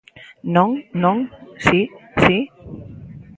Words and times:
Non, 0.55 0.69
non, 1.03 1.17
si, 1.65 1.79
si. 2.23 2.37